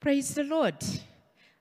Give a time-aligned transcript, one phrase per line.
[0.00, 0.76] Praise the Lord.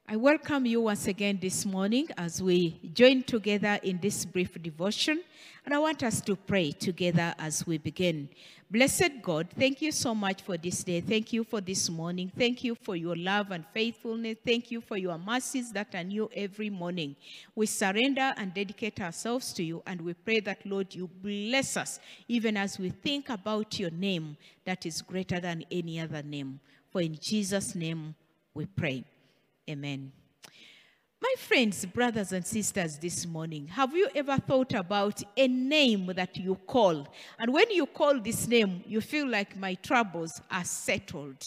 [0.08, 5.24] I welcome you once again this morning as we join together in this brief devotion.
[5.66, 8.30] And I want us to pray together as we begin.
[8.70, 11.02] Blessed God, thank you so much for this day.
[11.02, 12.32] Thank you for this morning.
[12.38, 14.38] Thank you for your love and faithfulness.
[14.46, 17.16] Thank you for your mercies that are new every morning.
[17.56, 22.00] We surrender and dedicate ourselves to you, and we pray that, Lord, you bless us
[22.28, 26.60] even as we think about your name that is greater than any other name.
[26.92, 28.16] For in Jesus' name
[28.58, 29.04] we pray.
[29.70, 30.12] Amen.
[31.22, 36.36] My friends, brothers, and sisters, this morning, have you ever thought about a name that
[36.36, 37.08] you call?
[37.38, 41.46] And when you call this name, you feel like my troubles are settled.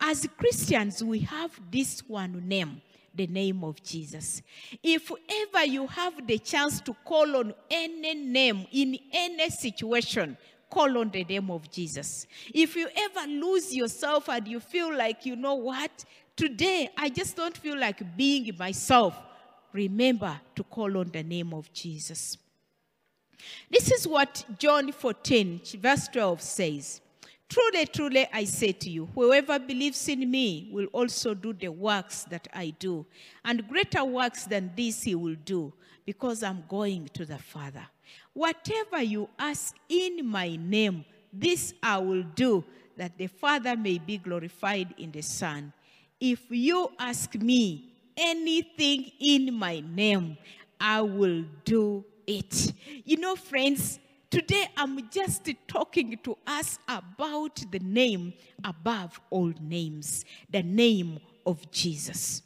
[0.00, 2.82] As Christians, we have this one name,
[3.14, 4.42] the name of Jesus.
[4.82, 10.36] If ever you have the chance to call on any name in any situation,
[10.74, 12.26] call on the name of Jesus.
[12.52, 16.04] If you ever lose yourself and you feel like, you know what,
[16.36, 19.16] Today, I just don't feel like being myself.
[19.72, 22.36] Remember to call on the name of Jesus.
[23.70, 27.00] This is what John 14, verse 12 says.
[27.48, 32.24] Truly, truly, I say to you, whoever believes in me will also do the works
[32.24, 33.06] that I do,
[33.44, 35.72] and greater works than this he will do,
[36.04, 37.86] because I'm going to the Father.
[38.32, 42.64] Whatever you ask in my name, this I will do,
[42.96, 45.72] that the Father may be glorified in the Son.
[46.20, 50.38] If you ask me anything in my name,
[50.80, 52.72] I will do it.
[53.04, 53.98] You know, friends,
[54.30, 58.32] today I'm just talking to us about the name
[58.64, 62.42] above all names, the name of Jesus.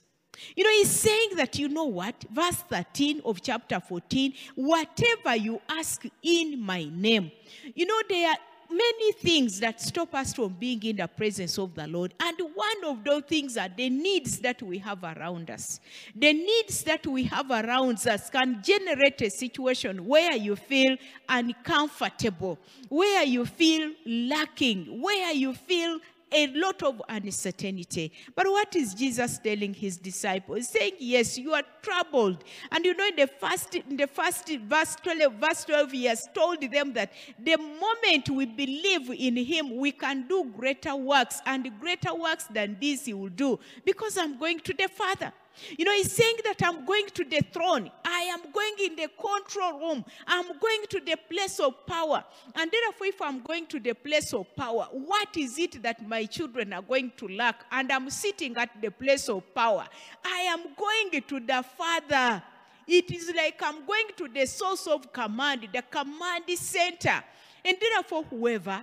[0.57, 2.25] You know, he's saying that, you know what?
[2.31, 7.31] Verse 13 of chapter 14 whatever you ask in my name.
[7.75, 8.37] You know, there are
[8.71, 12.13] many things that stop us from being in the presence of the Lord.
[12.21, 15.81] And one of those things are the needs that we have around us.
[16.15, 20.97] The needs that we have around us can generate a situation where you feel
[21.29, 25.99] uncomfortable, where you feel lacking, where you feel
[26.33, 28.13] a lot of uncertainty.
[28.35, 30.69] But what is Jesus telling his disciples?
[30.69, 32.45] Saying, Yes, you are troubled.
[32.71, 36.29] And you know, in the first, in the first verse 12, verse 12, he has
[36.35, 41.71] told them that the moment we believe in him, we can do greater works, and
[41.81, 45.33] greater works than this he will do, because I'm going to the Father.
[45.77, 47.91] You know, he's saying that I'm going to the throne.
[48.05, 50.05] I am going in the control room.
[50.27, 52.25] I'm going to the place of power.
[52.55, 56.25] And therefore, if I'm going to the place of power, what is it that my
[56.25, 57.65] children are going to lack?
[57.71, 59.87] And I'm sitting at the place of power.
[60.25, 62.43] I am going to the Father.
[62.87, 67.23] It is like I'm going to the source of command, the command center.
[67.65, 68.83] And therefore, whoever,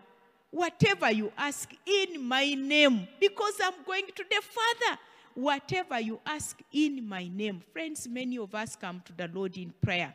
[0.52, 5.00] whatever you ask in my name, because I'm going to the Father
[5.36, 7.62] whatever you ask in my name.
[7.72, 10.14] Friends, many of us come to the Lord in prayer.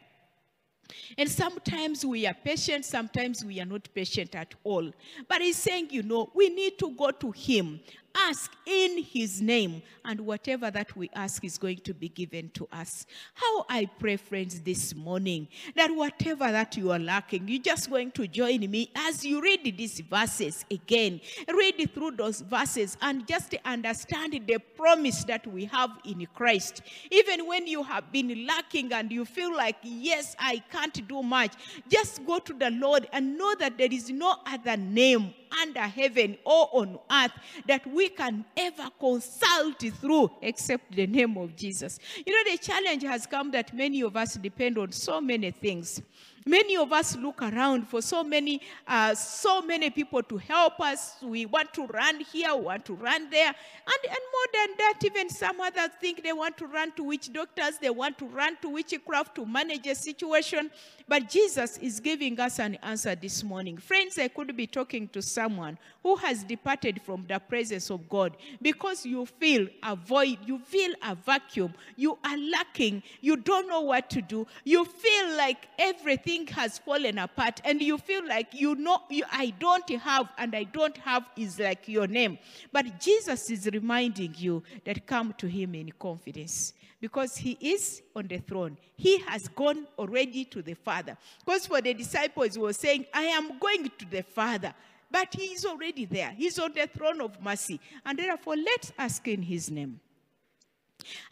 [1.16, 4.91] And sometimes we are patient, sometimes we are not patient at all.
[5.28, 7.81] But he's saying, you know, we need to go to him
[8.15, 12.69] ask in his name, and whatever that we ask is going to be given to
[12.72, 13.06] us.
[13.34, 18.10] How I pray, friends, this morning, that whatever that you are lacking, you're just going
[18.12, 21.20] to join me as you read these verses again.
[21.49, 26.82] Read through those verses and just understand the promise that we have in Christ.
[27.10, 31.53] Even when you have been lacking and you feel like, yes, I can't do much,
[31.88, 36.37] just go to the Lord and know that there is no other name under heaven
[36.44, 37.33] or on earth
[37.66, 41.99] that we can ever consult through except the name of Jesus.
[42.27, 46.00] You know, the challenge has come that many of us depend on so many things.
[46.47, 51.17] Many of us look around for so many, uh, so many people to help us.
[51.23, 53.49] We want to run here, we want to run there.
[53.49, 57.33] And, and more than that, even some others think they want to run to witch
[57.33, 60.71] doctors, they want to run to witchcraft to manage a situation.
[61.06, 63.77] But Jesus is giving us an answer this morning.
[63.77, 68.37] Friends, I could be talking to someone who has departed from the presence of God
[68.62, 73.82] because you feel a void, you feel a vacuum, you are lacking, you don't know
[73.82, 78.75] what to do, you feel like everything has fallen apart, and you feel like you
[78.75, 82.38] know you, I don't have and I don't have is like your name.
[82.72, 88.26] But Jesus is reminding you that come to him in confidence because he is on
[88.28, 88.76] the throne.
[88.96, 91.16] He has gone already to the Father.
[91.44, 94.75] Because for the disciples, he was saying, I am going to the Father.
[95.10, 96.31] But he is already there.
[96.37, 97.81] He's on the throne of mercy.
[98.04, 99.98] And therefore, let's ask in his name.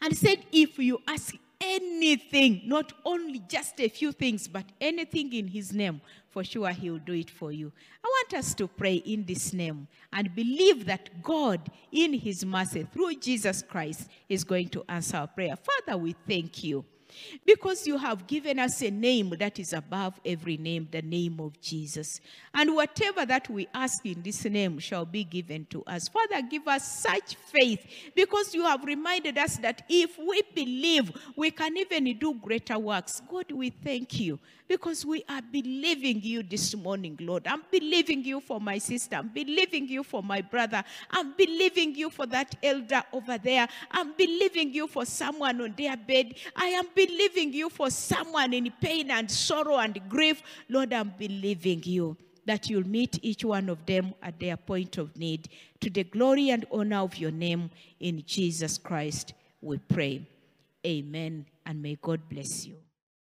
[0.01, 5.47] And said, if you ask anything, not only just a few things, but anything in
[5.47, 7.71] his name, for sure he will do it for you.
[8.03, 12.87] I want us to pray in this name and believe that God, in his mercy,
[12.91, 15.55] through Jesus Christ, is going to answer our prayer.
[15.55, 16.85] Father, we thank you.
[17.45, 21.59] Because you have given us a name that is above every name, the name of
[21.61, 22.19] Jesus.
[22.53, 26.07] And whatever that we ask in this name shall be given to us.
[26.07, 27.85] Father, give us such faith
[28.15, 33.21] because you have reminded us that if we believe, we can even do greater works.
[33.29, 34.39] God, we thank you
[34.69, 37.47] because we are believing you this morning, Lord.
[37.47, 39.15] I'm believing you for my sister.
[39.15, 40.83] I'm believing you for my brother.
[41.09, 43.67] I'm believing you for that elder over there.
[43.89, 46.35] I'm believing you for someone on their bed.
[46.55, 50.41] I am believing you for someone in pain and sorrow and grief.
[50.67, 55.15] Lord, I'm believing you that you'll meet each one of them at their point of
[55.15, 55.47] need.
[55.79, 57.69] To the glory and honor of your name,
[58.01, 60.27] in Jesus Christ, we pray.
[60.85, 61.45] Amen.
[61.65, 62.75] And may God bless you.